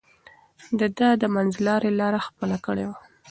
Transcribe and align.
ده 0.99 1.09
د 1.21 1.23
منځلارۍ 1.35 1.91
لار 1.99 2.13
خپله 2.27 2.57
کړې 2.65 2.85
وه. 2.89 2.97